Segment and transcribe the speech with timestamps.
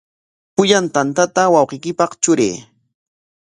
[0.55, 2.55] Pullan tantata wawqiykipaq truray.